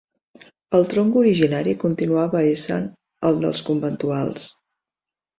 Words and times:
El 0.77 0.85
tronc 0.93 1.17
originari 1.23 1.75
continuava 1.83 2.41
essent 2.51 2.87
el 3.29 3.37
dels 3.43 3.61
conventuals. 3.69 4.47